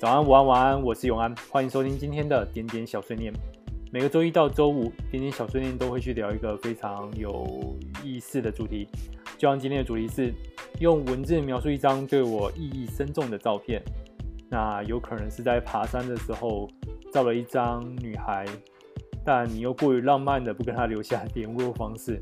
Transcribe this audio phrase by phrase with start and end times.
[0.00, 3.30] 早安，午安，晚安，我是永安，欢迎收听今天的点点小碎念。
[3.92, 8.88] 每个周一到周五，点点小碎念都会去聊一个非常有意思的主题。
[9.36, 10.32] 就像今天的主题是
[10.78, 13.82] 用文字描述一张对我意义深重的照片。
[14.48, 16.66] 那有可能是在爬山的时候
[17.12, 18.46] 照了一张女孩，
[19.22, 22.18] 但你又过于浪漫的不跟她留下联络方式。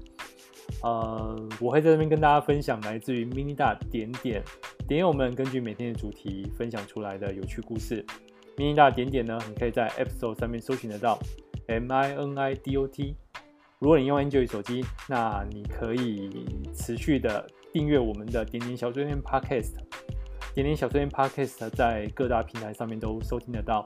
[0.83, 4.43] 呃，我会在这边跟大家分享来自于 Minida 点点
[4.87, 8.05] 点友们根据每天的主题分享出来的有趣故事。
[8.57, 11.19] Minida 点点呢，你可以在 App Store 上面搜寻得到
[11.67, 13.17] M I N I D O T。
[13.79, 19.75] 如果你用 Android 手机，那你可以持续的订阅我们的点点小碎念 Podcast。
[20.55, 23.85] 点点小碎念 Podcast 在各大平台上面都收听得到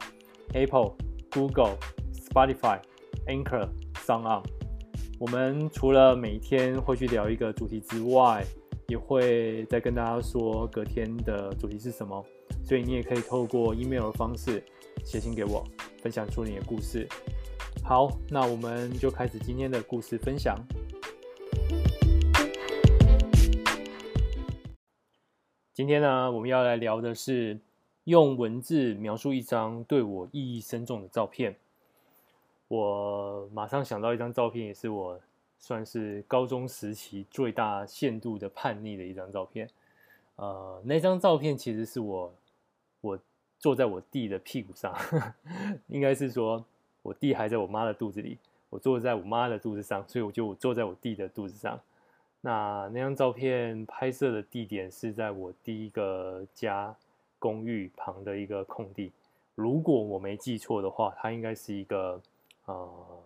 [0.54, 0.94] ，Apple、
[1.30, 1.76] Google、
[2.14, 2.80] Spotify、
[3.26, 3.68] Anchor、
[4.06, 4.42] SoundOn。
[5.22, 8.44] 我们除了每天会去聊一个主题之外，
[8.88, 12.26] 也会再跟大家说隔天的主题是什么。
[12.64, 14.60] 所以你也可以透过 email 的方式
[15.04, 15.64] 写信给我，
[16.00, 17.06] 分享出你的故事。
[17.84, 20.58] 好，那我们就开始今天的故事分享。
[25.72, 27.60] 今天呢，我们要来聊的是
[28.02, 31.54] 用文字描述一张对我意义深重的照片。
[32.72, 35.20] 我马上想到一张照片，也是我
[35.58, 39.68] 算是高中时期最大限度的叛逆的一张照片。
[40.36, 42.34] 呃，那张照片其实是我
[43.02, 43.18] 我
[43.58, 44.90] 坐在我弟的屁股上，
[45.88, 46.64] 应该是说
[47.02, 48.38] 我弟还在我妈的肚子里，
[48.70, 51.78] 我坐在我妈的肚子上，所以我就坐在我弟的肚子上。
[52.40, 56.96] 那那张照片拍摄的地点是在我第一个家
[57.38, 59.12] 公寓旁的一个空地，
[59.54, 62.18] 如果我没记错的话，它应该是一个。
[62.66, 63.22] 呃，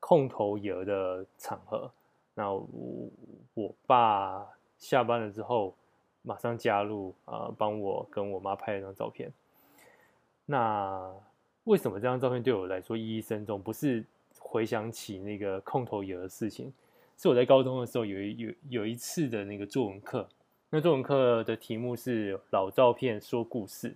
[0.00, 1.90] 空投爷的场合，
[2.34, 3.10] 那我
[3.54, 4.46] 我爸
[4.78, 5.74] 下班了之后，
[6.22, 9.30] 马上加入啊，帮、我跟我妈拍一张照片。
[10.46, 11.12] 那
[11.64, 13.60] 为什么这张照片对我来说意义深重？
[13.60, 14.04] 不是
[14.38, 16.72] 回想起那个空投爷的事情，
[17.18, 20.28] 是我在高中的时候有一有有一次的那个作文课，
[20.70, 23.94] 那作文课的题目是老照片说故事。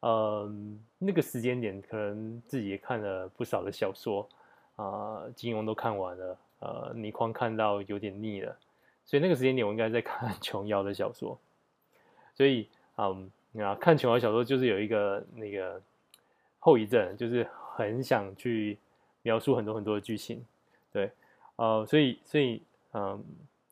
[0.00, 4.28] 嗯，那个时间点可能自己也看了不少的小说
[4.76, 8.56] 啊，金庸都看完了，呃，倪匡看到有点腻了，
[9.04, 11.38] 所以那个时间点我应该在看琼瑶的小说，
[12.34, 15.80] 所以嗯，啊，看琼瑶小说就是有一个那个
[16.58, 18.78] 后遗症，就是很想去
[19.22, 20.44] 描述很多很多的剧情，
[20.92, 21.10] 对，
[21.56, 23.24] 呃，所以所以嗯。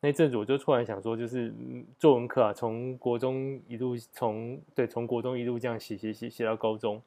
[0.06, 1.52] 那阵子我就突然想说，就是
[1.98, 7.02] 作文课啊，从国中一路从对从国中一路这样写写写写到高中。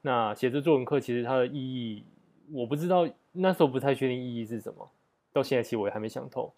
[0.00, 2.02] 那写这作文课其实它的意义，
[2.50, 4.90] 我不知道那时候不太确定意义是什么，
[5.30, 6.50] 到现在其实我也还没想透。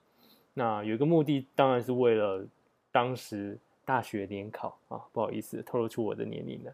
[0.55, 2.47] 那有一个目的，当然是为了
[2.93, 6.73] 当时大学联考啊，不好意思透露出我的年龄了。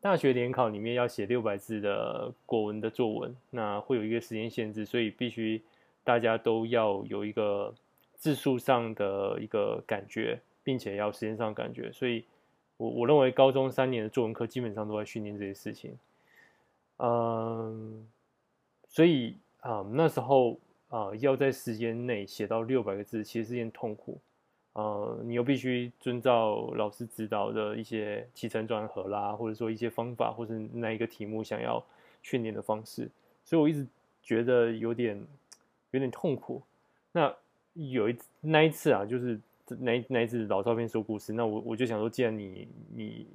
[0.00, 5.60] 大学联考里面要写六百字的国文的作文，那会有一个时间限制，所以必须
[6.02, 7.74] 大家都要有一个。
[8.16, 12.24] 字数上的一个感觉，并且要时间上的感觉，所以
[12.76, 15.96] 我我认为高中三年的作文课基本上都在训练这些事情。
[16.98, 18.06] 嗯，
[18.88, 24.18] 所以啊、那时候啊，要在时间内写到六百个字，其实是件痛苦。
[24.74, 31.82] 呃、你又必须遵照老师指导的一些起承转合啦，或者说一些方法，或者那一个题目想要
[32.22, 33.10] 训练的方式，
[33.42, 33.86] 所以我一直
[34.22, 35.26] 觉得有点
[35.92, 36.62] 有点痛苦。
[37.10, 37.34] 那
[37.76, 39.38] 有一那一次啊，就是
[39.78, 43.26] 那那一次老照片说故事，那我我就想说，既然你你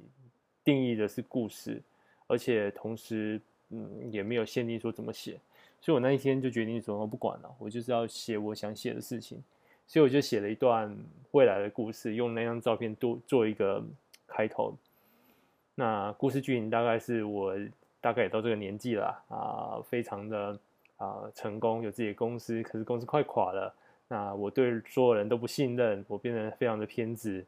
[0.64, 1.80] 定义的是故事，
[2.26, 5.38] 而且同时嗯也没有限定说怎么写，
[5.80, 9.42] 所以我那一天就决定说，我不管了，我就是要写我想写的事情，
[9.86, 10.96] 所以我就写了一段
[11.30, 13.84] 未来的故事，用那张照片做做一个
[14.26, 14.74] 开头。
[15.74, 17.54] 那故事剧情大概是我
[18.00, 20.58] 大概也到这个年纪了啊，非常的
[20.96, 23.74] 啊成功，有自己的公司，可是公司快垮了。
[24.12, 27.42] 那我对所有人都不信任，我变得非常的偏执，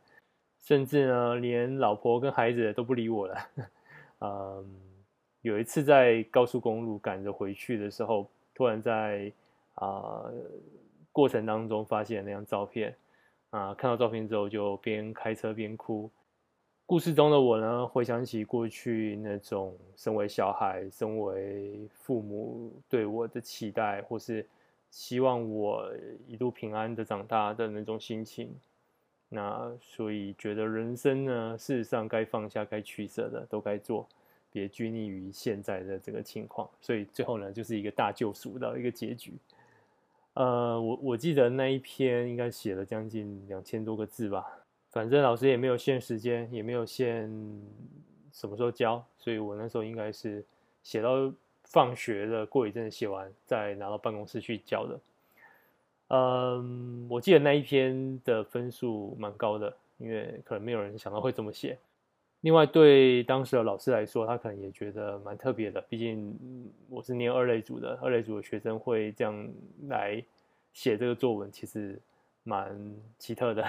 [0.62, 3.36] 甚至呢，连老婆跟孩子都不理我了。
[4.20, 4.64] 嗯，
[5.42, 9.30] 有一次在高速公路赶着回去的时候，突然在
[9.74, 10.24] 啊、
[11.12, 12.96] 过程当中发现那张照片，
[13.50, 16.10] 啊、看到照片之后就边开车边哭。
[16.86, 24.46] 故事中的我呢，回想起过去那种身为小孩、身为父母对我的期待，或是。
[24.94, 25.92] 希望我
[26.24, 28.54] 一路平安的长大的那种心情，
[29.28, 34.08] 那所以觉得人生呢，事实上该放下、该取舍的都该做，
[34.52, 36.70] 别拘泥于现在的这个情况。
[36.80, 39.32] 所以最后呢，就是一个大救赎的一个结局。
[40.34, 44.46] 呃，我我记得那一篇应该写了将近两千多个字吧，
[44.90, 47.28] 反正老师也没有限时间，也没有限
[48.30, 50.44] 什么时候交，所以我那时候应该是
[50.84, 51.32] 写到
[51.64, 55.00] 放学的过一阵子写完，再拿到办公室去交的。
[56.08, 61.78] 嗯，我记得那一篇的分数蛮高的，因为可能没有人想到会这么写。
[62.42, 65.80] 另外，对当时的老师来说，他可能也觉得蛮特别的。
[65.88, 66.38] 毕竟
[66.90, 69.48] 我是念二类组的，二类组的学生会这样
[69.88, 70.22] 来
[70.74, 71.98] 写这个作文，其实
[72.42, 72.78] 蛮
[73.18, 73.64] 奇特的。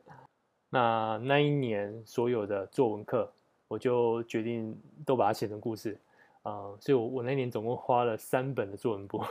[0.68, 3.32] 那那一年所有的作文课，
[3.66, 5.96] 我就决定都把它写成故事、
[6.42, 9.22] 呃，所以我我那年总共花了三本的作文簿。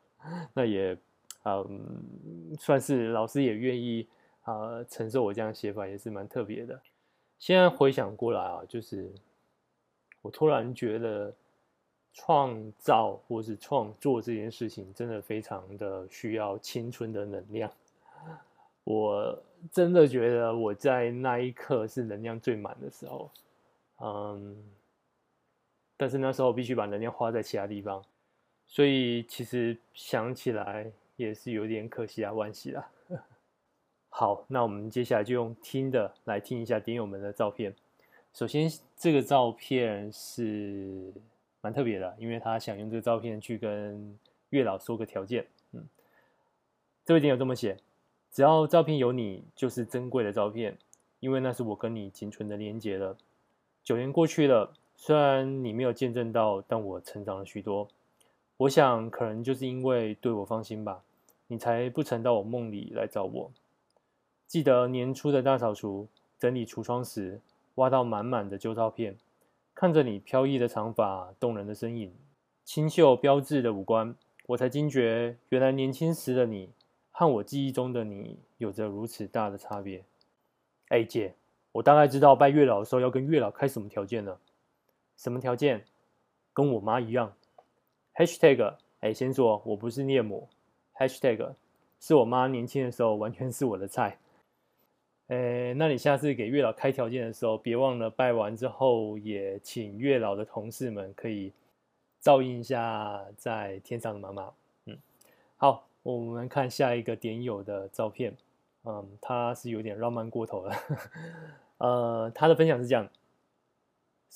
[0.54, 0.96] 那也
[1.44, 4.08] 嗯，算是老师也愿意
[4.42, 6.80] 啊、承受我这样写法，也是蛮特别的。
[7.38, 9.10] 现在回想过来啊，就是
[10.22, 11.34] 我突然觉得
[12.14, 17.70] 创造或是创作这件事情，真的非常的需要青春的能量。
[18.84, 19.38] 我
[19.72, 23.30] 真的觉得我在那一刻是能量最满的时候，
[24.00, 24.56] 嗯，
[26.04, 28.04] 但是那时候必须把能量花在其他地方，
[28.66, 32.90] 所以其实想起来也是有点可惜啊，惋惜啊。
[34.10, 37.74] 好，那我们接下来就用听的来听一下点友们的照片。
[38.34, 41.10] 首先，这个照片是
[41.62, 44.18] 蛮特别的，因为他想用这个照片去跟
[44.50, 45.46] 月老说个条件。
[45.72, 45.88] 嗯，
[47.06, 47.78] 这位点友这么写：
[48.30, 50.76] 只要照片有你，就是珍贵的照片，
[51.20, 53.16] 因为那是我跟你仅存的连结了。
[53.82, 57.88] 九年过去了，虽然你没有见证到，但我成长了许多。
[58.56, 61.02] 我想，可能就是因为对我放心吧，
[61.48, 63.50] 你才不曾到我梦里来找我。
[64.46, 66.06] 记得年初的大扫除，
[66.38, 67.40] 整理橱窗时，
[67.74, 69.16] 挖到满满的旧照片，
[69.74, 72.12] 看着你飘逸的长发、动人的身影、
[72.64, 74.14] 清秀标致的五官，
[74.46, 76.70] 我才惊觉，原来年轻时的你
[77.10, 80.04] 和我记忆中的你有着如此大的差别。
[80.88, 81.34] 哎，姐，
[81.72, 84.38] 我大概知道拜月老的时候要跟月老开什么条件了。
[85.16, 85.84] 什么条件？
[86.52, 87.32] 跟我妈一样。
[88.14, 90.48] Hashtag，哎，先说我不是孽魔。
[90.94, 91.54] Hashtag，
[91.98, 94.18] 是我妈年轻的时候完全是我的菜。
[95.28, 101.52] 诶，那你下次给月老开条件的时候，别忘了拜完之后，也请月老的同事们可以
[102.20, 104.52] 照应一下在天上的妈妈。
[104.84, 104.96] 嗯，
[105.56, 108.36] 好，我们看下一个点友的照片。
[108.84, 110.76] 嗯，他是有点浪漫过头了。
[111.78, 113.08] 呃，他的分享是这样：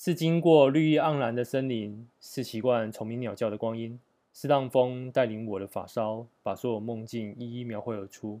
[0.01, 3.99] 是经过绿意盎然的森林，是习惯虫鸣鸟叫的光阴，
[4.33, 8.39] 是浪风带领我的发梢，把所有梦境一一描绘而出。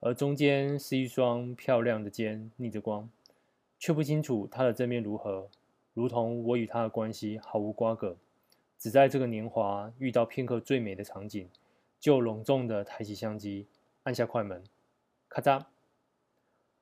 [0.00, 3.08] 而中间是一双漂亮的肩，逆着光，
[3.78, 5.48] 却不清楚它的正面如何，
[5.94, 8.14] 如同我与它的关系毫无瓜葛，
[8.78, 11.48] 只在这个年华遇到片刻最美的场景，
[11.98, 13.64] 就隆重的抬起相机，
[14.02, 14.62] 按下快门，
[15.30, 15.64] 咔嚓。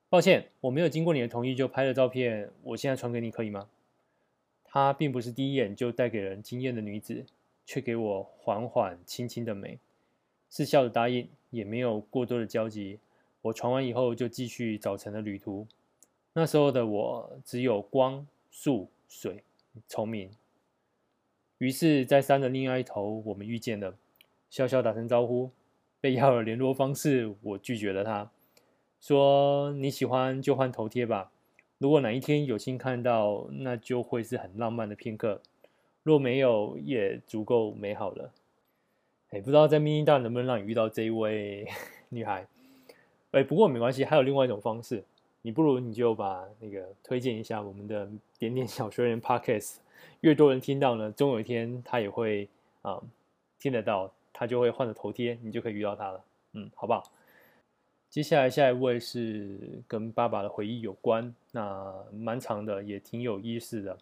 [0.09, 3.69] 抱歉，我没有经过你的同意就拍了照片，我现在传给你可以吗？
[4.71, 7.25] 她并不是第一眼就带给人惊艳的女子，
[7.65, 9.79] 却给我缓缓轻轻的美，
[10.51, 12.99] 是笑着答应，也没有过多的交集。
[13.41, 15.65] 我传完以后就继续早晨的旅途。
[16.33, 19.43] 那时候的我只有光、树、水、
[19.87, 20.29] 虫鸣。
[21.57, 23.97] 于是，在山的另外一头，我们遇见了，
[24.49, 25.49] 笑笑打声招呼。
[26.01, 28.31] 被要了联络方式，我拒绝了他，
[29.01, 31.31] 说：“你喜欢就换头贴吧。
[31.79, 35.39] 如果哪一天有幸看到，那就会是很浪漫的片刻；
[36.03, 38.31] 若没有，也足够美好了。”
[39.31, 41.67] 哎，不知道在密林大能不能让你遇到这一位
[42.09, 42.45] 女孩。
[43.31, 45.03] 哎，不过没关系，还有另外一种方式，
[45.41, 49.77] 你不如你就把那个推荐一下我们的点点小学人 Podcast，
[50.21, 52.49] 越多人听到呢，终有一天他也会
[52.81, 53.01] 啊、
[53.59, 57.03] 听得到，他就会换了头贴，你就可以遇到他了，嗯，好不好？
[58.09, 63.97] 接下来下一位是跟爸爸的回忆有关，那蛮长的，也挺有意思的。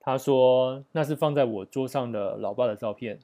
[0.00, 3.18] 他说那是放在我桌上的老爸的照片，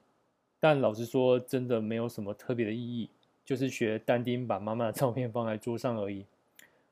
[0.60, 3.08] 但老实说，真的没有什么特别的意义。
[3.44, 6.24] 就是学但丁把妈妈的照片放在桌上而已，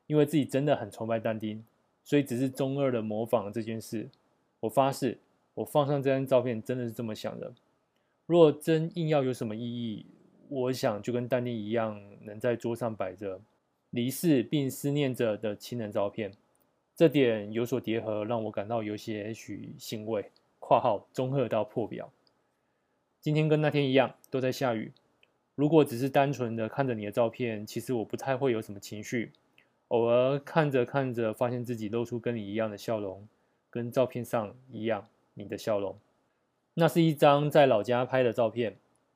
[0.07, 1.63] 因为自己真的很崇拜但丁，
[2.03, 4.09] 所以只是中二的模仿这件事。
[4.59, 5.17] 我发誓，
[5.53, 7.53] 我放上这张照片真的是这么想的。
[8.25, 10.05] 若真硬要有什么意义，
[10.51, 13.39] 我想就跟丹尼一样，能在桌上摆着
[13.91, 16.33] 离世并思念着的亲人照片。
[16.93, 20.29] 这点有所叠合，让我感到有些许欣慰。
[20.59, 22.11] 括号中二到破表。
[23.21, 24.91] 今天跟那天一样，都在下雨。
[25.55, 29.31] 如果只是单纯的看着你的照片，其实我不太会有什么情绪。
[29.87, 33.25] 偶尔看着看着，发现自己露出跟你一样的笑容，
[33.69, 35.97] 跟照片上一样，你的笑容。
[36.73, 38.75] 那是一张在老家拍的照片，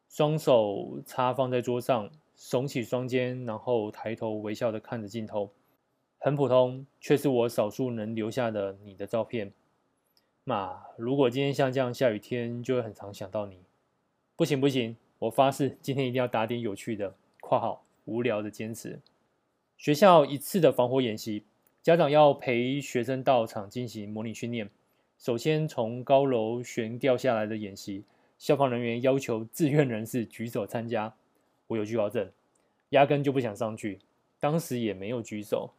[0.10, 5.52] 双手插放在桌上，耸起双肩，然后抬头微笑的看着镜头，
[6.20, 9.52] 很普通，却是我少数能留下的你的照片。
[10.44, 13.60] 妈，如果今天像这样下雨天，就会很常想到你。
[14.36, 19.00] 不行不行，我发誓今天一定要打点有趣的（括号无聊的坚持）。
[19.78, 21.44] 学校一次的防火演习，
[21.82, 24.70] 家长要陪学生到场进行模拟训练。
[25.18, 28.04] 首先从高楼悬吊下来的演习，
[28.38, 31.14] 消防人员要求自愿人士举手参加。
[31.68, 32.32] 我有惧高症，
[32.90, 34.00] 压根就不想上去，
[34.40, 35.72] 当时也没有举手。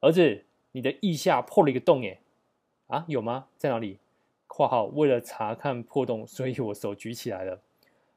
[0.00, 2.20] 儿子，你的腋下破了一个洞耶！
[2.88, 3.46] 啊，有吗？
[3.56, 3.98] 在哪里？
[4.48, 7.60] 括号为了查看破洞，所以我手举起来了。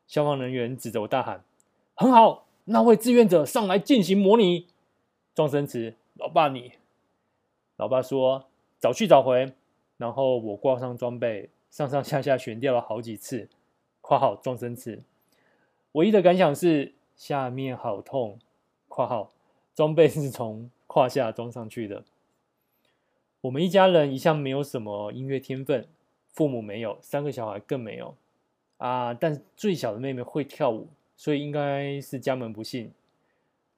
[0.08, 1.44] 消防人员指着我大喊
[1.96, 4.68] ：“很好，那位志愿者上来进行模拟。”
[5.34, 6.74] 状声词：“老爸你。”
[7.78, 9.54] 老爸说：“早去早回。”
[9.98, 13.50] 然后我挂上装备，上上下下悬吊了好几次。
[14.02, 15.04] 括号状声词
[15.94, 18.40] ：“唯一的感想是下面好痛。”
[18.88, 19.32] 括号
[19.74, 22.04] 装备是从胯下装上去的。
[23.42, 25.88] 我们一家人一向没有什么音乐天分。
[26.28, 28.14] 父母没有，三个小孩更没有
[28.76, 29.14] 啊！
[29.14, 32.92] 但最小的妹妹会跳舞，所以应该是家门不幸。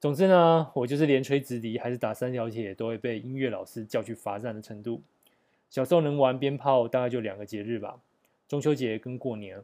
[0.00, 5.00] 总之呢，我就是连吹直笛还是打三角铁都会被音乐老师叫去罚站的程度。
[5.70, 8.00] 小时候能玩鞭炮，大概就两个节日吧，
[8.48, 9.62] 中秋节跟过年。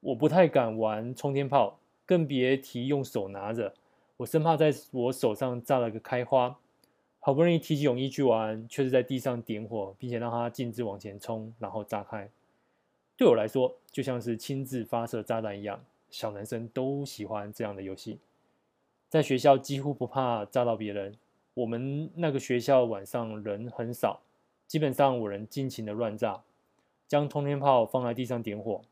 [0.00, 3.74] 我不太敢玩冲天炮，更别提用手拿着，
[4.16, 6.58] 我生怕在我手上炸了个开花。
[7.20, 12.28] 好不容易提起勇气去玩，却是在地上点火，并且让它径直往前冲，然后炸开。
[13.16, 15.84] 对我来说，就像是亲自发射炸弹一样。
[16.10, 18.18] 小男生都喜欢这样的游戏。
[19.08, 21.14] 在学校几乎不怕炸到别人。
[21.54, 24.20] 我们那个学校晚上人很少，
[24.68, 26.42] 基本上我能尽情的乱炸，
[27.08, 28.82] 将冲天炮放在地上点火，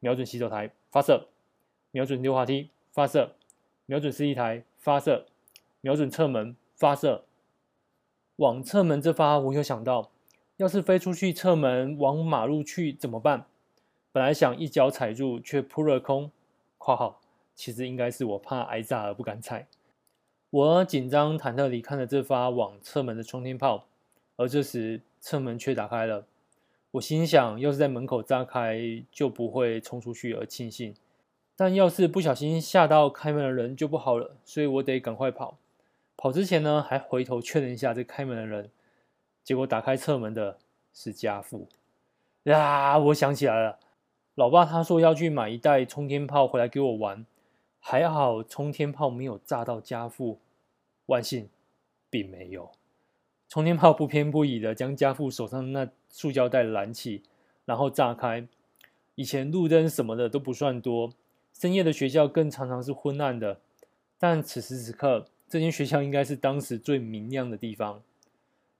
[0.00, 1.28] 瞄准洗手台发射，
[1.90, 3.34] 瞄准溜滑梯发射，
[3.86, 5.26] 瞄准司仪台发射，
[5.82, 7.24] 瞄准侧门发射。
[8.36, 10.10] 往侧门这发，我有想到，
[10.56, 13.44] 要是飞出去侧门往马路去怎么办？
[14.10, 16.30] 本来想一脚踩住，却扑了空。
[16.78, 17.20] 括号，
[17.54, 19.68] 其实应该是我怕挨炸而不敢踩。
[20.50, 23.86] 我紧张忐忑地看着这发往侧门的冲天炮，
[24.42, 26.26] 而这时侧门却打开了。
[26.90, 28.80] 我心想，要是在门口炸开，
[29.10, 30.92] 就不会冲出去而庆幸；
[31.56, 35.58] 但要是不小心吓到开门的人，就不好了，所以我得赶快跑。
[36.16, 38.70] 跑之前呢，还回头确认一下这开门的人，
[39.42, 40.58] 结果打开侧门的
[40.92, 41.68] 是家父。
[42.42, 43.78] 呀，我想起来了，
[44.34, 47.24] 老爸他说要去买一袋冲天炮回来给我玩，
[47.78, 50.40] 还好冲天炮没有炸到家父，
[51.06, 51.48] 万幸，
[52.10, 52.70] 并没有。
[53.52, 57.22] 冲天炮不偏不倚的将家父手上那塑胶袋拦起，
[57.66, 58.48] 然后炸开。
[59.14, 61.12] 以前路灯什么的都不算多，
[61.52, 63.60] 深夜的学校更常常是昏暗的，
[64.18, 65.26] 但此时此刻。
[65.50, 68.00] 这间学校应该是当时最明亮的地方。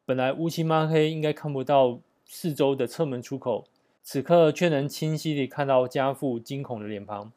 [0.06, 3.66] 本来乌漆嘛黑，应该看不到四周的侧门出口，
[4.02, 7.30] 此刻却能清晰地看到家父惊恐的脸庞。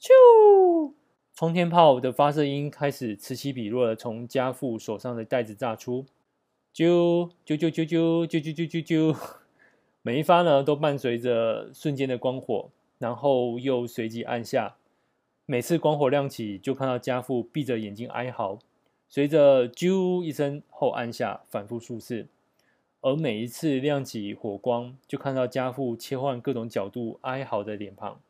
[0.00, 0.90] 咻！
[1.32, 6.04] 冲天炮的发射音开始此起彼落的从家父手上的袋子炸出。
[6.76, 9.16] 啾啾啾啾啾啾啾啾啾啾！
[10.02, 12.68] 每一发呢，都伴随着瞬间的光火，
[12.98, 14.76] 然后又随即按下。
[15.46, 18.58] 每次光火亮起，就看到家父闭着眼睛哀嚎，
[19.08, 22.26] 随着“啾”一声后按下，反复数次。
[23.00, 28.20] 而每一次亮起火光，就看到家父切换各种角度哀嚎的脸庞。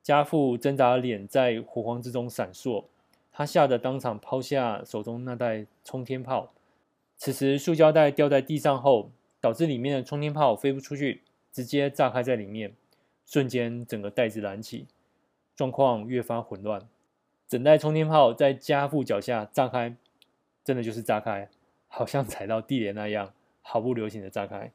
[0.00, 2.84] 家父挣扎的脸在火光之中闪烁，
[3.32, 6.52] 他吓得当场抛下手中那袋冲天炮。
[7.24, 12.74] 此时塑胶袋掉在地上后，导致里面的冲天炮飞不出去，直接炸开在里面，
[13.24, 14.86] 瞬间整个袋子燃起。
[15.56, 16.86] 状况越发混乱，
[17.48, 19.96] 整袋冲天炮在家父脚下炸开，
[20.62, 21.48] 真的就是炸开，
[21.88, 24.70] 好像踩到地雷那样，毫不留情的炸开。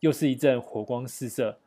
[0.00, 1.58] 又是一阵火光四射，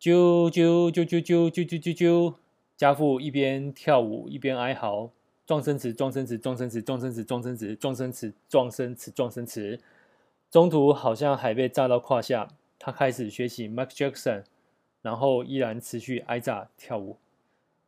[0.00, 2.34] 啾啾啾啾啾啾啾啾啾！
[2.76, 5.12] 家父一边跳舞一边哀嚎，
[5.44, 9.80] 撞生词，撞生词，撞生词，撞生词，撞生词，撞生词，撞生词，撞生词。
[10.50, 14.44] 中途好像还被炸到胯下，他开始学习 Mike Jackson，
[15.00, 17.16] 然后依然持续挨炸跳舞。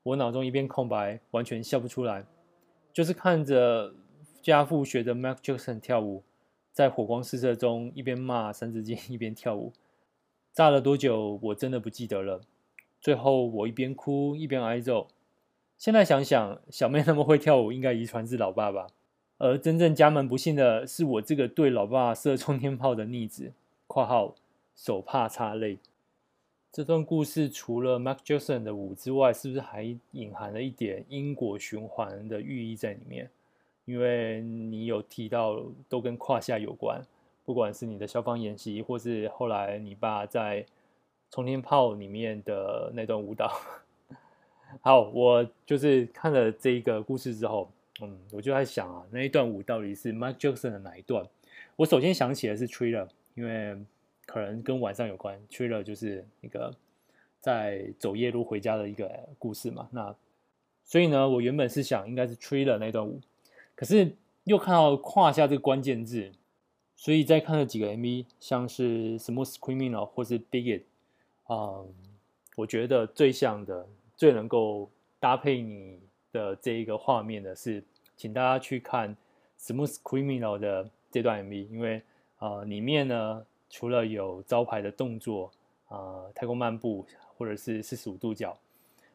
[0.02, 2.25] 我脑中一片空白，完全笑不出来，
[2.92, 3.94] 就是看着
[4.42, 6.25] 家父学着 Mike Jackson 跳舞，
[6.73, 9.73] 在火光四射中一边骂三字经一边跳舞。
[10.52, 12.40] 炸了多久，我真的不记得了。
[13.00, 15.08] 最后我一边哭一边挨揍。
[15.76, 18.87] 现在想想，小妹那么会跳舞，应该遗传自老爸吧。
[19.38, 23.52] 而真正家门不幸的是我这个对老爸 射冲天炮的逆子
[23.87, 24.35] （括号
[24.75, 25.78] 手帕擦泪）。
[26.73, 33.31] 这段故事除了 Michael Jackson 的舞之外，是不是还隐含了一点因果循环的寓意在里面？
[33.85, 37.02] 因为你有提到都跟胯下有关，
[37.45, 40.64] 不管是你的消防演习，或是后来你爸在
[41.31, 43.52] 冲天炮里面的那段舞蹈。
[44.81, 47.71] 好，我就是看了这一个故事之后，
[48.02, 51.26] 嗯，我就在想啊，那一段舞到底是 Mike Jackson 的哪一段？
[51.76, 53.76] 我首先想起的是 Thriller，因为
[54.26, 55.40] 可能跟晚上有关。
[55.49, 56.75] Thriller 就是那个
[57.40, 59.88] 在走夜路回家的一个故事嘛。
[59.90, 60.14] 那
[60.85, 63.21] 所以呢，我原本是想应该是 Thriller 那段舞。
[63.75, 64.12] 可是
[64.45, 66.31] 又看到胯下这个关键字，
[66.95, 70.83] 所以再看了几个 MV，像是 Smooth Criminal 或是 Big It
[71.49, 71.88] 嗯，
[72.57, 74.90] 我觉得最像的、最能够
[75.21, 75.99] 搭配你
[76.33, 77.83] 的这一个画面的是，
[78.16, 79.16] 请大家去看
[79.59, 82.02] Smooth Criminal 的这段 MV，因为
[82.38, 85.50] 啊、呃，里面呢除了有招牌的动作
[85.88, 87.06] 啊、太空漫步
[87.37, 88.56] 或者是四十五度角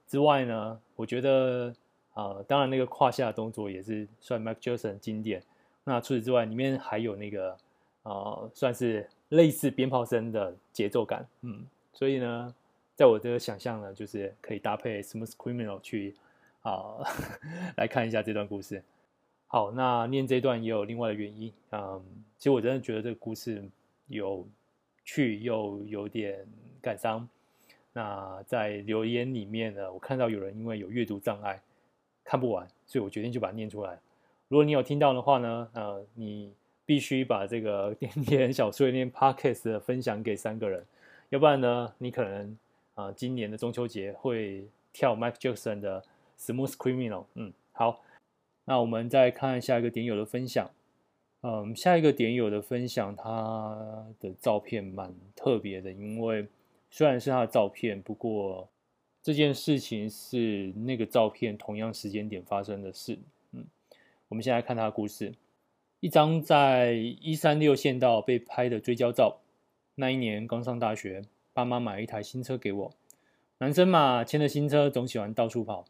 [0.08, 1.74] 之外呢，我觉得。
[2.16, 5.42] 啊、呃，当然那个胯下的动作也是算 Mike Jackson 经典。
[5.86, 7.56] 那除此之外，里面还有那个
[8.04, 11.26] 啊、算是类似鞭炮声的节奏感。
[11.44, 12.54] 嗯，所以呢，
[13.00, 16.14] 在我的想象呢，就是可以搭配 Smooth Criminal 去
[16.64, 16.98] 啊、
[17.78, 18.84] 来看一下这段故事。
[19.48, 21.54] 好，那念这段也有另外的原因。
[21.72, 22.04] 嗯，
[22.38, 23.64] 其实我真的觉得这个故事
[24.08, 24.46] 有
[25.06, 26.46] 趣又有点
[26.82, 27.26] 感伤。
[27.94, 31.58] 那在留言里面呢，我看到有人因为有阅读障碍。
[32.26, 33.98] 看不完，所以我决定就把它念出来。
[34.50, 36.54] 如果你有听到的话呢，呃，你
[36.86, 40.86] 必须把这个 点点小碎念 Podcast 分享给三个人，
[41.30, 42.58] 要不然呢，你可能
[43.00, 46.04] 啊、今年的中秋节会跳 Mike Jackson 的
[46.38, 47.26] Smooth Criminal。
[47.36, 48.02] 嗯，好，
[48.66, 50.70] 那我们再看下一个点友的分享。
[51.42, 56.48] 嗯，下一个点友的分享，他的照片蛮特别的，因为
[56.90, 58.68] 虽然是他的照片，不过。
[59.22, 63.20] 这件事情是那个照片同样时间点发生的事。
[63.52, 63.66] 嗯，
[64.30, 65.34] 我们先来看他的故事。
[66.00, 69.42] 一张在一三六县道被拍的追焦照。
[69.96, 71.22] 那一年刚上大学，
[71.54, 72.92] 爸妈买一台新车给我。
[73.60, 75.84] 男生嘛，牵着新车总喜欢到处跑。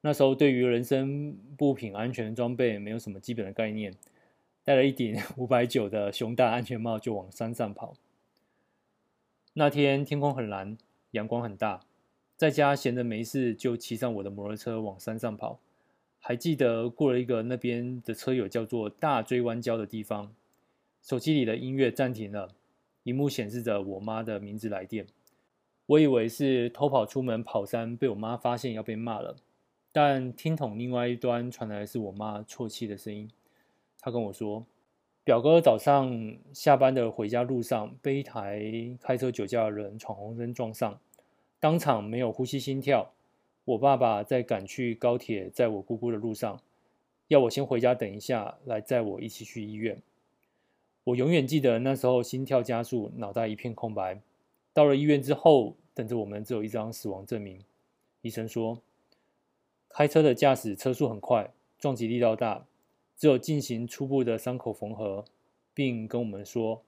[0.00, 3.94] 那时候对于人身物品安全装备没有什么基本的概念，
[4.64, 7.94] 戴了一顶 五百九的熊大安全帽就往山上跑。
[9.52, 10.76] 那天天空很蓝，
[11.12, 11.80] 阳光很大。
[12.36, 15.60] 在家闲着没事，就骑上我的摩托车往山上跑。
[16.18, 20.34] 还记得过了一个那边的车友叫做大锥湾礁的地方，
[21.00, 22.48] 手机里的音乐暂停了，
[23.04, 25.06] 荧幕显示着我妈的名字来电。
[25.86, 29.36] 我以为是偷跑出门跑山被我妈发现要被骂了，
[29.92, 33.30] 但听筒另外一端传来是我妈啜泣的声音。
[34.00, 34.66] 她跟我说，
[35.22, 38.60] 表哥早上下班的回家路上被一台
[39.00, 40.98] 开车酒驾的人闯红灯撞上。
[41.60, 43.12] 当场没有呼吸心跳，
[43.64, 46.60] 我爸爸在赶去高铁载我姑姑的路上，
[47.28, 50.02] 要我先回家等一下，来载我一起去医院。
[51.04, 54.20] 我永远记得那时候心跳加速，脑袋一片空白。
[54.76, 57.64] 到了医院之后，等着我们只有一张死亡证明。
[58.20, 58.82] 医生说，
[59.88, 62.66] 开车的驾驶车速很快，撞击力道大，
[63.16, 65.24] 只有进行初步的伤口缝合，
[65.72, 66.82] 并跟我们说，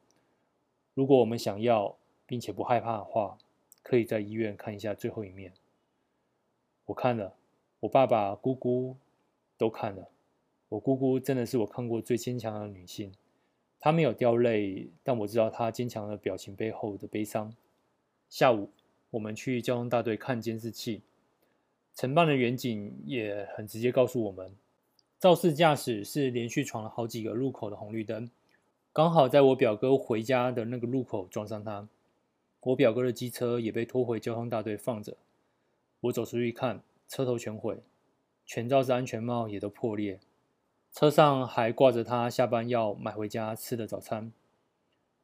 [0.92, 1.96] 如果我们想要
[2.26, 3.38] 并且不害怕的话。
[3.80, 5.54] 可以在医院看一下最后一面。
[6.84, 7.32] 我看了，
[7.80, 8.96] 我爸爸、姑姑
[9.56, 10.10] 都看了。
[10.68, 13.10] 我姑姑真的是我看过最坚强的女性，
[13.80, 17.54] 她没有掉泪，但我知道她坚强的表情背后的悲伤。
[18.28, 18.70] 下午，
[19.10, 21.02] 我们去交通大队看监视器，
[21.94, 24.54] 承办的员警也很直接告诉我们，
[25.18, 28.30] 肇事驾驶是连续闯了好几个路口的红绿灯，
[28.92, 31.88] 刚好在我表哥回家的那个路口撞上他。
[32.60, 35.16] 我表哥的机车也被拖回交通大队放着。
[36.00, 37.78] 我走出去一看，车头全毁，
[38.44, 40.20] 全罩式安全帽也都破裂，
[40.92, 44.30] 车上还挂着他下班要买回家吃的早餐。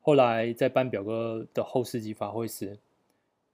[0.00, 2.78] 后来在办表哥的后事及法会时，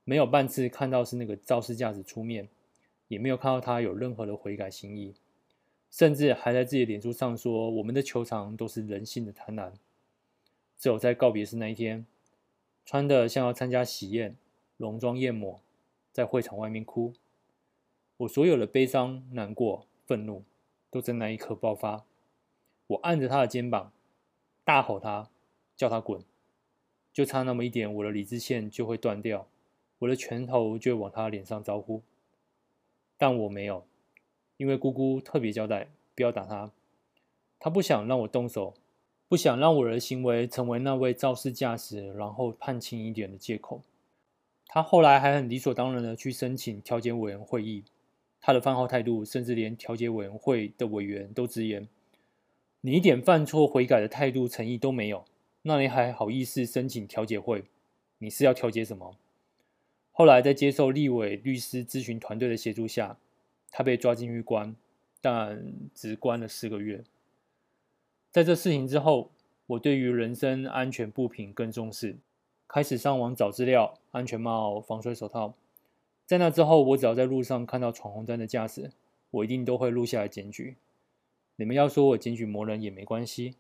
[0.05, 2.49] 没有半次看到是那个肇事驾驶出面，
[3.09, 5.15] 也没有看到他有任何的悔改心意，
[5.91, 9.73] 甚至还在自己脸书上说：“我们的球场都是人性的贪婪。”
[10.79, 12.07] 只有在告别式那一天。
[12.87, 14.37] 穿的像要参加喜宴，
[14.79, 15.61] 浓妆艳抹，
[16.13, 17.13] 在会场外面哭。
[18.17, 20.43] 我所有的悲伤、难过、愤怒，
[20.91, 22.05] 都在那一刻爆发。
[22.89, 23.93] 我按着他的肩膀，
[24.65, 25.31] 大吼他，
[25.77, 26.25] 叫他滚，
[27.13, 29.47] 就差那么一点，我的理智线就会断掉，
[30.01, 32.03] 我的拳头就往他脸上招呼。
[33.17, 33.87] 但我没有，
[34.57, 35.87] 因为姑姑特别交代，
[36.17, 36.73] 不要打他，
[37.61, 38.75] 他不想让我动手。
[39.29, 43.81] 不想让我的行为成为那位肇事驾驶，然后判轻一点的借口。
[44.67, 47.85] 他后来还很理所当然的去申请调解委员会议，
[48.41, 51.87] 他的饭后态度甚至连调解委员会的委员都直言：
[52.81, 55.25] 你一点犯错悔改的态度诚意都没有，
[55.63, 57.63] 那你还好意思申请调解会？
[58.19, 59.15] 你是要调解什么？
[60.21, 63.17] 后来在接受立委律师咨询团队的协助下，
[63.71, 64.77] 他被抓进去关，
[65.23, 67.03] 但只关了四个月。
[68.31, 69.31] 在这事情之后，
[69.67, 72.19] 我对于人身安全不平更重视，
[72.69, 75.55] 开始上网找资料，安全帽、防水手套。
[76.27, 78.91] 在那之后，我只要在路上看到闯红灯的驾驶，
[79.31, 80.77] 我一定都会录下来检举。
[81.57, 83.55] 你们要说我检举魔人也没关系。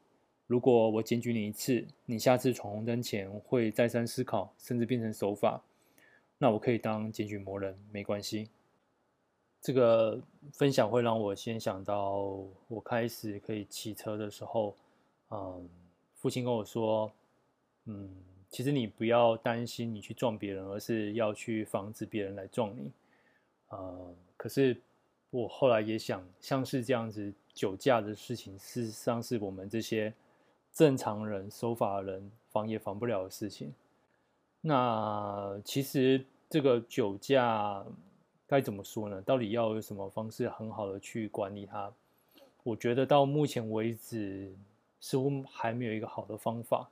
[0.46, 5.62] 如果我检举你一次，你下次闯红灯前会再三思考，甚至变成守法，
[6.42, 8.48] 那我可以当检举魔人，没关系。
[9.60, 10.18] 这个
[10.54, 12.22] 分享会让我先想到，
[12.66, 14.74] 我开始可以骑车的时候，
[15.28, 15.68] 嗯，
[16.16, 17.12] 父亲跟我说，
[17.84, 18.08] 嗯，
[18.48, 22.90] 其实你不要担心你去撞别人，而是要去防止别人来撞你。
[23.68, 24.80] 呃，可是
[25.28, 27.32] 我后来也想，像是这样子。
[27.52, 30.14] 酒驾的事情，事实上是我们这些
[30.72, 33.74] 正常人、守法人防也防不了的事情。
[34.60, 37.84] 那其实这个酒驾
[38.46, 39.22] 该怎么说呢？
[39.22, 41.90] 到底要有什么方式很好的去管理它？
[42.62, 44.52] 我觉得到目前为止，
[45.00, 46.88] 似乎还没有一个好的方法。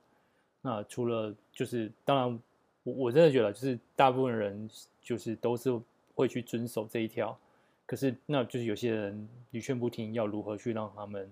[0.62, 2.40] 那除了就是，当然
[2.85, 4.70] 我我真的觉得，就是大部分人
[5.02, 5.78] 就是都是
[6.14, 7.38] 会去遵守这一条。
[7.85, 11.28] 可是，那就是有些人屡劝不听，要如何去让他们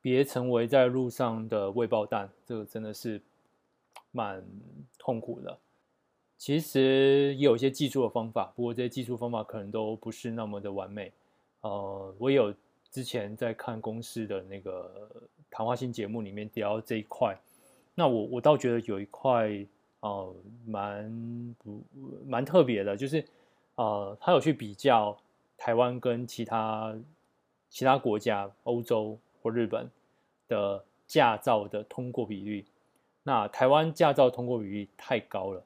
[0.00, 2.30] 别成为在路上的未爆弹？
[2.46, 3.20] 这个真的是
[4.10, 4.42] 蛮
[4.98, 5.58] 痛苦的。
[6.36, 11.12] 其实也有一些技术的方法，不过这些技术方法可能都不是那么的完美。
[11.60, 12.54] 呃，我有
[12.90, 15.10] 之前在看公司的那个
[15.50, 17.36] 谈话性节目里面聊这一块，
[17.94, 19.50] 那我我倒觉得有一块
[20.00, 20.34] 呃
[20.66, 21.82] 蛮不
[22.26, 23.24] 蛮特别的，就是
[23.74, 25.16] 呃他有去比较。
[25.58, 26.94] 台湾跟其他
[27.70, 29.90] 其他国家，欧洲或日本
[30.48, 32.62] 的驾照的通过比率，
[33.22, 35.64] 那台湾驾照通过比率太高了，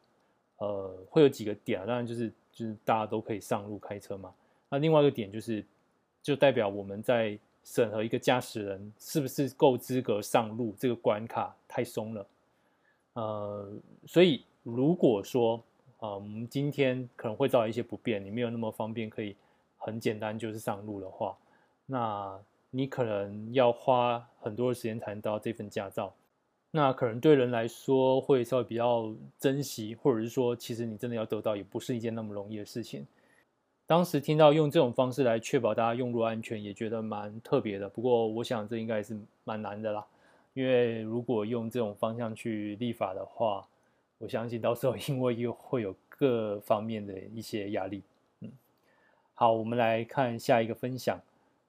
[0.61, 4.33] 呃，会有几个点啊，当然就是就是大家都可以上路开车嘛。
[4.71, 5.63] 那另外一个点就是，
[6.23, 12.27] 就代表我们在审核一个驾驶人是不是够资格上路这个关卡太松了，
[13.15, 13.73] 呃，
[14.07, 15.61] 所以如果说
[15.99, 19.37] 啊，我们今天可能会造成一些不便，你没有那么方便可以。
[19.83, 21.35] 很简单，就是上路的话，
[21.87, 26.13] 那你可能要花很多的时间才能得到这份驾照。
[26.73, 33.07] 那可能对人来说会稍微比较珍惜，或者是说，其实你真的要得到，也不是一件那么容易的事情。
[33.87, 37.89] 当时听到用这种方式来确保大家用路安全，也觉得蛮特别的。
[37.89, 40.07] 不过，我想这应该是蛮难的啦，
[40.55, 43.67] 因为如果用这种方向去立法的话，
[44.19, 48.01] 我相信到时候因为又会有各方面的一些压力。
[48.43, 48.53] 嗯
[49.35, 51.21] 好，我们来看下一个分享。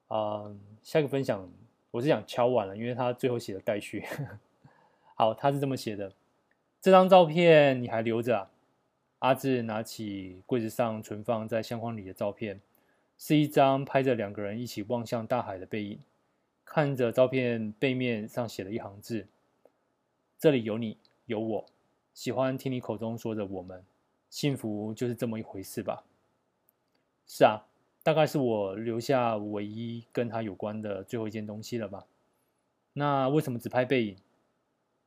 [0.10, 1.50] 啊、嗯，下一个分享
[1.90, 4.06] 我是想敲碗了，因为他最后写的待续。
[5.22, 6.14] 好，他是这么写的：
[6.82, 8.52] 这张照片你还留着啊？
[9.20, 12.60] 阿志拿起柜子上存放在相框里的照片，
[13.20, 16.00] 是一张拍着两个人一起望向大海的背影。
[16.66, 19.28] 看着照片背面上写了一行字：
[20.40, 21.66] 这里有你，有我，
[22.16, 23.84] 喜欢听你口中说着我们，
[24.28, 26.04] 幸福就是这么一回事吧。
[27.28, 27.62] 是啊，
[28.02, 32.08] 大概是我留下唯一跟他有关的最后一件东西了吧？
[32.94, 34.18] 那为什么只拍背影？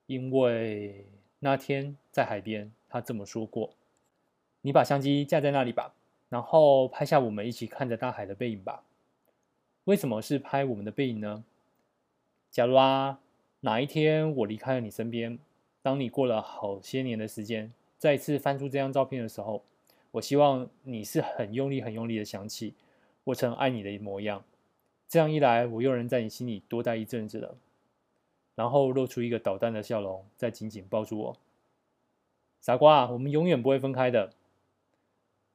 [0.06, 1.06] 因为
[1.38, 3.70] 那天在海边，他这么说过
[4.62, 5.94] ：“你把相机架在那里吧，
[6.28, 8.84] 然后拍下我们一起看着大海的背影吧。”
[9.84, 11.44] 为什么是拍我们的背影呢？
[12.50, 13.20] 假如啊，
[13.60, 15.38] 哪一天我离开了你身边，
[15.82, 19.62] 当你过了好些年的时间，再次翻出这张照片的时候。
[20.12, 22.72] 我希望你是很用力、很用力的想起
[23.24, 24.44] 我曾爱你的模样，
[25.08, 27.56] 这样一来，我又能在你心里多待一阵子了。
[28.54, 31.36] 然后露出一个捣蛋的笑容，再紧紧抱住我。
[32.60, 34.32] 傻瓜，我们永远不会分开的。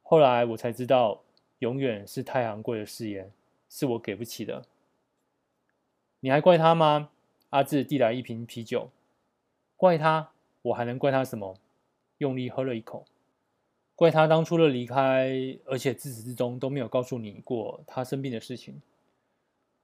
[0.04, 1.22] 后来我才知道，
[1.60, 3.32] 永远是太昂贵的誓言，
[3.70, 4.66] 是我给不起的。
[6.20, 7.10] 你还怪他吗？
[7.52, 8.90] 阿志递来一瓶啤酒。
[9.76, 10.32] 怪他？
[10.62, 11.58] 我还能怪他什么？
[12.18, 13.06] 用力喝了一口。
[13.96, 18.82] 怪他当初的离开，而且自始至终都没有告诉你过他生病的事情。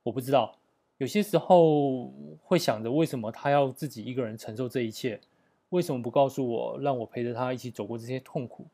[0.04, 0.58] 我不知道，
[0.98, 5.20] 有些时候会想着为什么他要自己一个人承受这一切，
[5.70, 8.66] 为什么不告诉我，让我陪着他一起走过这些痛苦？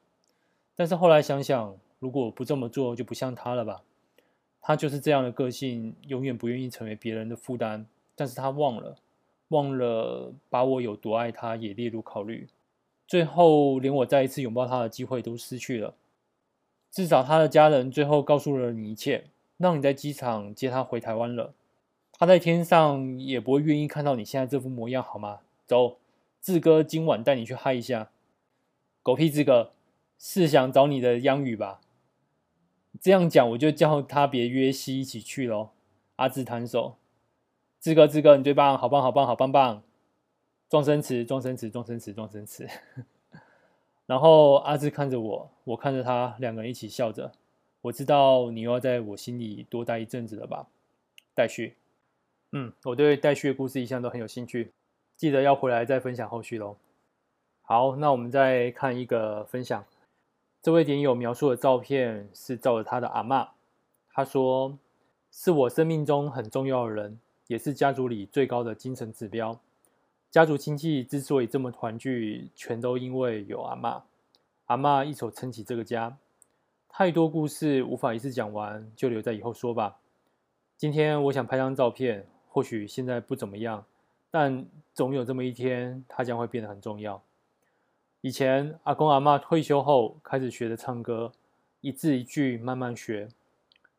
[0.75, 3.81] 但是后来想想，如果不这么做，就不像他了吧？
[4.62, 7.88] 他就是这样的个性，永远不愿意成为别人的负担。
[8.15, 8.95] 但是他忘了，
[9.47, 12.47] 忘了把我有多爱他也列入考虑。
[13.07, 15.95] 最后，连我再一次拥抱他的机会都失去了。
[16.91, 19.23] 至少他的家人最后告诉了你一切，
[19.57, 21.53] 让你在机场接他回台湾了。
[22.13, 25.39] 他在天上也不会愿意看到你现在这副模样，好吗？
[25.65, 25.97] 走，
[26.41, 28.12] 志哥今晚带你去嗨一下。
[29.02, 29.71] 狗屁志哥，
[30.19, 31.82] 是想找你的央语吧？
[33.00, 35.69] 这样讲，我就叫他别约西一起去喽。
[36.17, 36.97] 阿志弹手，
[37.80, 39.82] 志哥志哥，你最棒，好棒好棒好棒棒！
[40.69, 42.67] 装声词装声词装声词装声词。
[44.06, 47.32] 然后阿志看着我，我看着他，两个人一起笑着。
[47.82, 50.67] 我知道你又要在我心里多待一阵子了吧？
[51.34, 51.78] 待续。
[52.53, 54.71] 嗯，我对待续的故事一向都很有兴趣，
[55.15, 56.75] 记得要回来再分享后续喽。
[57.61, 59.85] 好，那我们再看一个分享。
[60.61, 63.49] 这位点友描述的照片是照着他的阿妈。
[64.13, 64.77] 他说
[65.31, 69.57] ：“是我生命中很重要的人，也是家族里最高的精神指标。
[70.29, 74.03] 家族亲戚之所以这么团聚，全都因为有阿妈。
[74.65, 76.17] 阿妈一手撑起这个家。
[76.89, 79.97] 太多故事无法一次讲完，就留在以后说吧。
[80.75, 83.85] 今天我想拍张照片，或许现在不怎么样，
[84.29, 87.21] 但总有这么一天，它将会变得很重要。”
[88.19, 91.31] 以前阿公阿嬷退休后开始学着唱歌，
[91.79, 93.29] 一字一句慢慢学，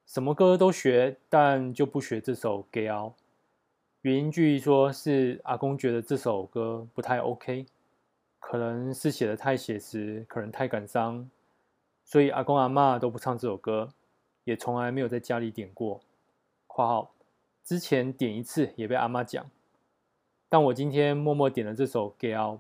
[0.07, 3.07] 什么歌都学，但就不学这首《给熬》。
[4.03, 7.65] 原因据说是阿公觉得这首歌不太 OK，
[8.39, 11.29] 可能是写的太写实，可能太感伤，
[12.05, 13.89] 所以阿公阿嬷都不唱这首歌，
[14.45, 16.01] 也从来没有在家里点过。
[16.69, 17.11] （括号
[17.65, 19.49] 之前点一次也被阿妈讲，
[20.49, 22.55] 但我今天默默点了这首《给熬》。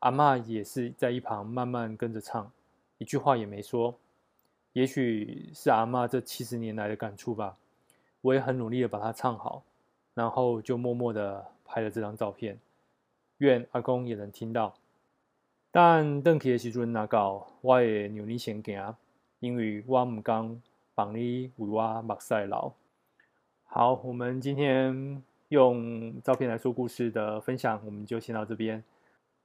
[0.00, 2.52] 阿嬷也是在一旁慢慢跟着唱，
[2.98, 3.94] 一句话也没说。
[4.74, 7.56] 也许是阿嬷这七十年来的感触吧。
[8.20, 9.62] 我也很努力的把它唱好，
[10.12, 12.58] 然后就默默的拍了这张照片。
[13.38, 14.74] 愿阿公也能听到。
[15.70, 18.94] 但邓启的时阵哪搞，我也努力先行，
[19.40, 20.62] 因为我唔敢
[20.94, 22.74] 帮你为我目屎流。
[23.76, 28.80] 好，我们今天用照片来说故事的分享，我们就先到这边。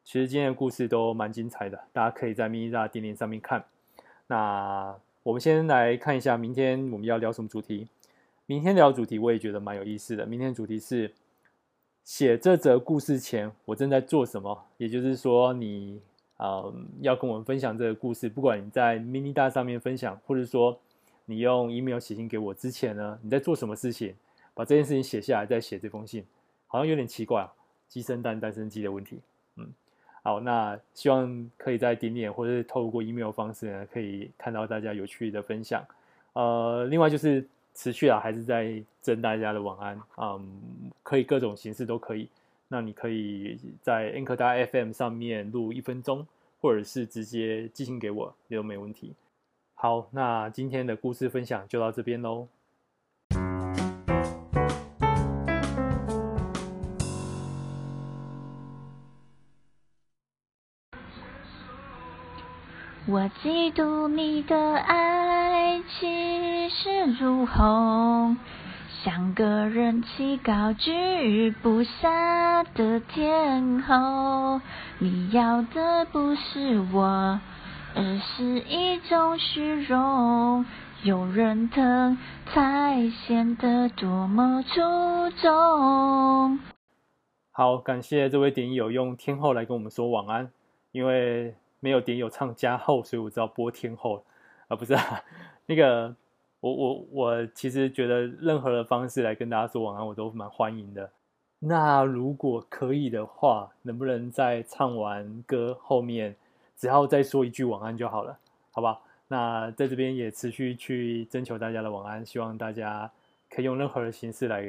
[0.03, 3.65] 其实今天的故事都蛮精彩的，大家可以在 MINITAR 点点上面看。
[4.27, 7.87] 那我们先来看一下明天我们要聊什么主题。
[8.45, 10.27] 明天聊主题我也觉得蛮有意思的。
[10.27, 11.11] 明天主题是
[12.03, 15.99] 写这则故事前我正在做什么，也就是说你
[16.37, 20.79] 呃要跟我们分享这个故事，不管你在 MINITAR 上面分享，或者说
[21.29, 24.15] 你用 email 写信给我之前呢，你在做什么事情？
[24.55, 26.25] 把这件事情写下来再写这封信，
[26.65, 27.53] 好像有点奇怪啊，
[27.87, 29.19] 鸡生蛋，蛋生鸡的问题，
[29.57, 29.71] 嗯。
[30.23, 35.85] 好，那希望可以在点点或者是透过 email 方式呢，可以看到大家有趣的分享。
[36.33, 42.27] 呃，另外就是持续啊，还是在征大家的晚安，嗯，可以各种形式都可以。
[42.67, 46.25] 那你可以在 Anchor FM 上面录一分钟，
[46.59, 49.13] 或者是直接寄信给我，也都没问题。
[49.81, 52.49] 好，那今天的故事分享就到这边喽。
[63.07, 68.35] 我嫉妒你的爱气势如虹，
[69.01, 74.59] 像个人气高居不下的天后。
[74.97, 77.39] 你要的不是我，
[77.95, 80.65] 而是一种虚荣。
[81.03, 84.81] 有人疼才显得多么出
[85.41, 86.59] 众。
[87.51, 90.51] 好，感谢这位点友用天后来跟我们说晚安，
[90.91, 91.55] 因为。
[91.81, 94.21] 没有点有唱加后，所以我知道播天后
[94.67, 95.23] 啊，不是啊，
[95.65, 96.13] 那个
[96.59, 101.09] 我我我其实觉得任何的方式来跟大家说晚安，我都蛮欢迎的。
[101.59, 106.35] 那如果可以的话，能不能在唱完歌后面，
[106.79, 108.39] 只要再说一句晚安就好了，
[108.71, 109.01] 好吧？
[109.27, 113.11] 那在这边也持续去征求大家的晚安，希望大家
[113.51, 114.65] 可以用任何的形式来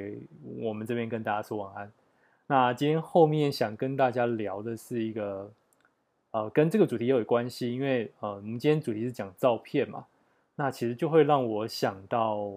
[0.59, 1.90] 我们这边跟大家说晚安。
[2.49, 5.51] 那今天后面想跟大家聊的是一个。
[6.33, 10.07] 呃，跟这个主题又有关系，因为呃，我们今天主题是讲照片嘛，
[10.55, 12.53] 那其实就会让我想到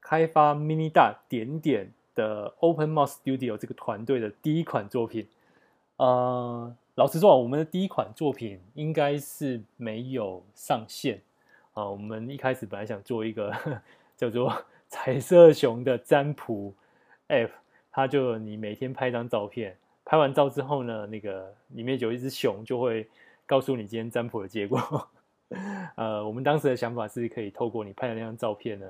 [0.00, 5.26] 开发 Mini 大点点的 Open Mouth Studio 这个团队的第一款作品。
[5.96, 11.18] 呃，老实说啊，我们的第一款作品应该是没有上线
[11.72, 13.50] 啊，我们一开始本来想做一个
[14.14, 14.52] 叫做
[14.88, 16.74] 彩色熊的占卜
[17.28, 17.48] App，
[17.90, 19.76] 它就你每天拍一张照片。
[20.04, 23.08] 拍完照之后呢，那个里面有一只熊，就会
[23.46, 25.08] 告诉你今天占卜的结果。
[25.96, 28.86] 呃，我们当时的想法是可以透过你拍的那张照片呢，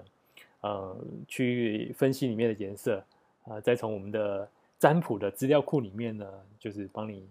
[0.63, 0.97] 呃，
[1.29, 3.05] 去分析里面的颜色，
[3.45, 6.27] 呃，再从我们的占卜的资料库里面呢，
[6.59, 7.29] 就是帮你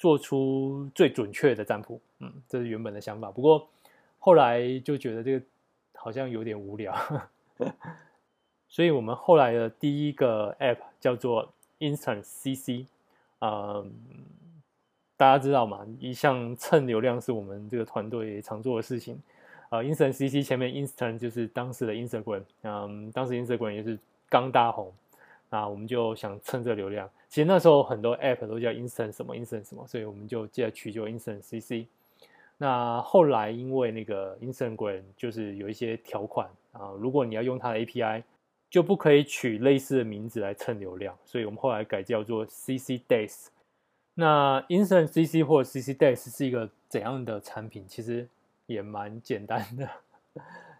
[0.00, 2.00] 做出最准确的占卜。
[2.20, 3.30] 嗯，这是原本的想法。
[3.30, 3.68] 不过
[4.18, 5.44] 后来就觉得这个
[5.94, 6.96] 好像有点无聊。
[8.66, 12.86] 所以我们后来的第一个 App 叫做 Instant CC，
[13.40, 13.92] 嗯，
[15.18, 15.86] 大家知道吗？
[15.98, 19.20] 一向蹭流量是我们这个团队常做的事情。
[19.68, 23.98] 呃，Instant CC 前面 Instant 就是当时的 Instagram，嗯，当时 Instagram 也是
[24.30, 24.90] 刚大红，
[25.50, 27.10] 那我们就想蹭这流量。
[27.30, 31.86] 其实那时候很多 App 都叫 Instant 什么 Instant 什么，所以我们就记得取就 Instant CC。
[32.58, 38.24] 那后来因为那个 Instagram 就是有一些条款啊，如果你要用它的 API，
[38.68, 43.46] 就不可以取类似的名字来蹭流量，所以我们后来改叫做 CC Days。
[44.14, 47.84] 那 Instant CC 或者 CC Days 是一个怎样的产品？
[47.86, 48.28] 其实
[48.66, 49.88] 也蛮简单的。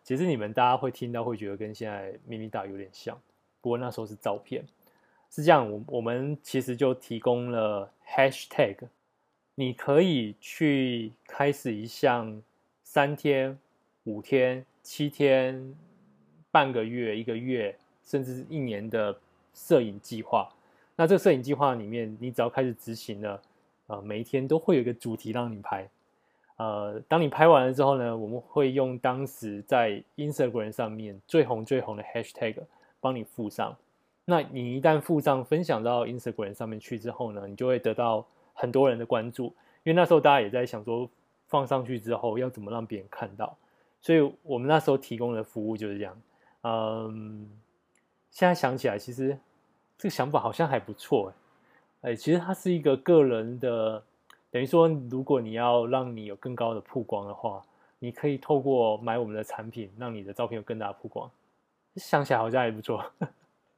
[0.02, 3.16] 其实你们大家会听到会觉得跟现在咪咪大有点像，
[3.60, 4.64] 不过那时候是照片。
[5.30, 8.76] 是这样，我我们其实就提供了 Hashtag。
[9.54, 12.42] 你可以去开始一项
[12.82, 13.58] 三天、
[14.04, 15.74] 五天、七天、
[16.50, 19.16] 半个月、一个月，甚至是一年的
[19.54, 20.48] 摄影计划。
[20.96, 23.40] 那这个摄影计划里面，你只要开始执行了，
[23.86, 25.88] 呃，每一天都会有一个主题让你拍。
[26.56, 32.56] 呃，当你拍完了之后呢，我们会用当时在 Instagram 上面最红最红的 Hashtag
[33.00, 33.76] 帮你附上。
[34.24, 38.26] 那你一旦附上分享到 Instagram 上面去之后呢，你就会得到。
[38.52, 39.54] 很多人的关注，因
[39.84, 41.08] 为那时候大家也在想说，
[41.46, 43.56] 放上去之后要怎么让别人看到，
[44.02, 46.22] 所以我们那时候提供的服务就是这样。
[46.64, 47.48] 嗯，
[48.30, 49.38] 现在想起来，其实
[49.96, 51.32] 这个想法好像还不错
[52.02, 52.14] 哎。
[52.14, 54.02] 其实它是一个个人的，
[54.50, 57.64] 等于说，如果你要让你有更高的曝光的话，
[57.98, 61.30] 你可以透过买我们的产品，让你的照片有更大的曝光。
[61.96, 63.02] 想起来好像还不错。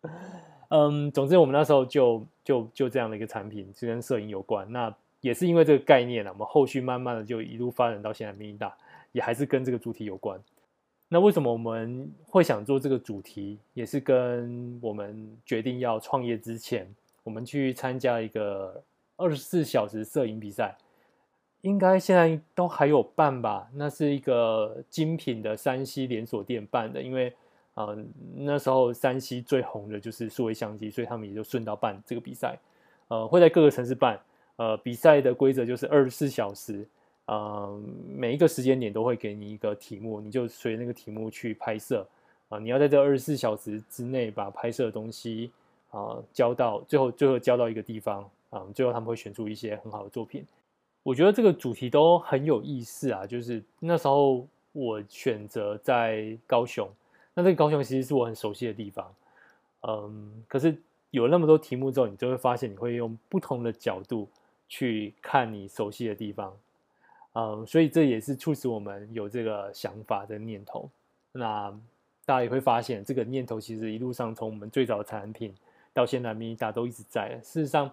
[0.74, 4.66] 嗯，总之我们那时候就就就这样的一个产品，是跟摄影有关。
[4.72, 8.74] 那也是因为这个概念啊，我们后续慢慢的就一路发展到现在 mini 大，
[9.12, 10.40] 也还是跟这个主题有关。
[11.08, 16.88] 那为什么我们会想做这个主题，也是跟我们决定要创业之前，
[17.22, 18.82] 我们去参加一个
[19.16, 20.74] 二十四小时摄影比赛，
[21.60, 23.68] 应该现在都还有办吧？
[23.74, 27.32] 那是一个精品的山西连锁店办的，因为。
[27.74, 27.96] 啊、
[28.34, 32.58] 那时候山西最红的就是数位相机，所以他们也就顺道办这个比赛。
[33.08, 34.20] 呃，会在各个城市办。
[34.56, 36.86] 呃，比赛的规则就是二十四小时，
[37.24, 42.06] 呃，每一个时间点都会给你一个题目，你就随那个题目去拍摄。
[42.50, 45.50] 啊、你要在这二十四小时之内把拍摄的东西
[45.90, 50.44] 啊、交到最后，最后交到一个地方啊、最后他们会选出一些很好的作品。
[51.02, 56.86] 我觉得这个主题都很有意思啊，就是那时候我选择在高雄。
[57.34, 59.14] 那这个高雄其实是我很熟悉的地方，
[59.88, 60.76] 嗯，可是
[61.10, 64.28] 有那么多题目之后，你就会发现你会用不同的角度
[64.68, 66.54] 去看你熟悉的地方，
[67.32, 70.90] 嗯，所以这也是促使我们有这个想法的念头。
[71.32, 71.70] 那
[72.26, 75.54] 大家也会发现，这个念头其实一路上从我们最早的产品
[75.94, 77.40] 到现在咪咪达都一直在。
[77.42, 77.90] 事实上，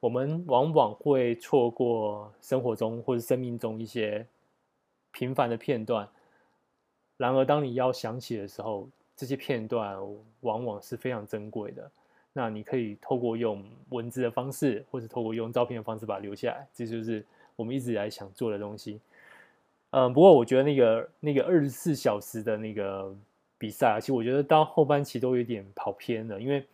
[0.00, 4.26] 我们往往会错过生活中或者生命中一些
[5.12, 6.08] 平凡的片段。
[7.20, 9.94] 然而，当你要想起的时候，这些片段
[10.40, 11.90] 往往是非常珍贵的。
[12.32, 16.66] 那你可以透过用文字的方式，或者透过用照片的方式把它留下来。
[16.72, 17.22] 这就是
[17.56, 18.98] 我们一直以来想做的东西。
[19.90, 23.14] 嗯，不过我觉得那个那个二十四小时的那个
[23.58, 26.64] 比赛啊，其实我觉得到后半期都有点跑偏了，因为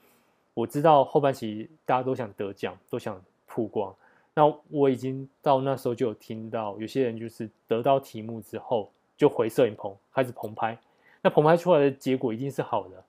[0.54, 3.92] 我知道后半期大家都想得奖，都想曝光。
[4.32, 8.92] 那我已经到那时候就有听到有些人就是得到题目之后。
[9.16, 10.78] 就回摄影棚开始棚拍，
[11.22, 13.02] 那棚拍出来的结果一定是好的。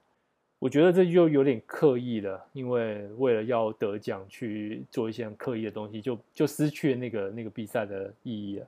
[0.59, 8.67] 我觉得这就有点刻意了，因为为了要得奖去做一些很刻意的东西，就就失去了那个那个比赛的意义了。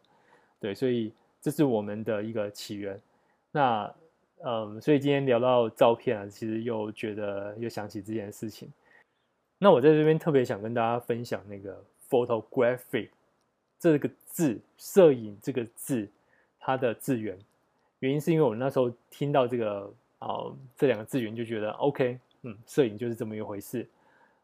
[0.59, 2.99] 对，所以这是我们的一个起源。
[3.51, 3.91] 那
[4.43, 8.71] 嗯，所以今天聊到照片啊，其实又觉得又想起这件事情。
[9.57, 13.09] 那我在这边特别想跟大家分享那个 photographic
[13.79, 16.07] 这个字，摄影这个字。
[16.69, 17.35] 它的字源，
[17.97, 23.87] 原因是因为我那时候听到这个啊、呃、这两个字源就觉得 OK，嗯，摄影就是这么一回事，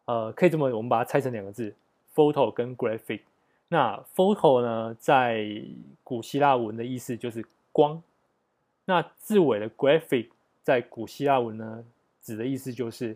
[0.05, 1.71] 呃，可以这么我们把它拆成两个字
[2.15, 3.19] ，photo 跟 graphic。
[3.67, 5.45] 那 photo 呢，在
[6.03, 8.01] 古希腊文的意思就是光，
[8.85, 10.29] 那字尾的 graphic
[10.63, 11.85] 在古希腊文呢，
[12.23, 13.15] 指的意思就是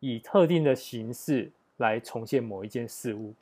[0.00, 3.34] 以特定的形式来重现某一件事物。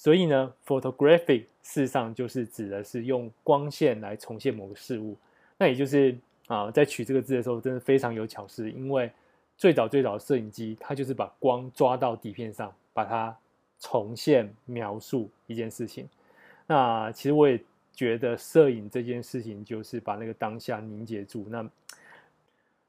[0.00, 5.14] 所以呢，photographic 事实上就是指的是用光线来重现某个事物。
[5.58, 8.70] 那也就是啊，在取这个字的时候，真的非常有巧思。
[8.70, 9.12] 因为
[9.58, 13.36] 最早最早的摄影机，它就是把光抓到底片上，把它
[13.78, 16.08] 重现描述一件事情。
[16.66, 21.44] 那其实我也觉得，摄影这件事情就是把那个当下凝结住。
[21.50, 21.70] 那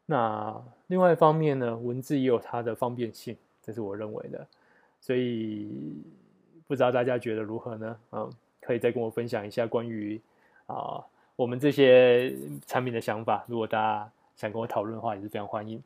[0.06, 4.48] 那另外一方面呢，文字也有它的方便性，这是我认为的。
[5.02, 5.68] 所以
[6.72, 7.98] 不知道大家觉得如何呢？
[8.14, 10.18] 嗯，可以再跟我分享一下关于
[10.68, 11.04] 啊
[11.36, 12.34] 我们这些
[12.66, 13.44] 产品的想法。
[13.46, 15.84] 如果大家想跟我讨论的话，也是非常欢迎。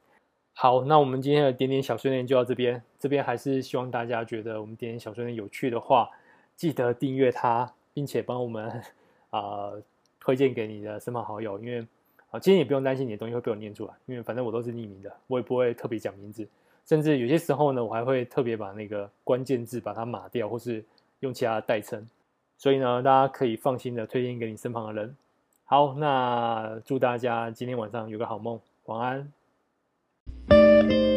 [0.53, 2.79] 好，那我们今天的点点小训练就到这边。
[2.99, 6.07] 这边还是希望大家觉得我们点点小训练有趣的话，
[6.55, 8.79] 记得订阅它，并且帮我们
[9.31, 9.71] 啊、
[10.19, 11.79] 推荐给你的身旁好友，因为
[12.29, 12.39] 啊。
[12.39, 16.47] 今天也不用担心你的东西会被我念出来，因为反正我都是匿名的，我也不会特别讲名字，
[16.86, 20.83] 甚至有些时候呢，我还会特别把那个关键字把它码掉，或是
[21.21, 22.07] 用其他的代称。
[22.57, 25.15] 所以呢，大家可以放心的推荐给你身旁的人。
[25.65, 31.14] 好，那祝大家今天晚上有个好梦，晚安。